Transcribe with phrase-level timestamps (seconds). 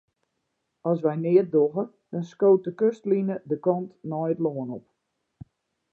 [0.89, 4.83] As wy neat dogge, dan skoot de kustline de kant nei it lân op.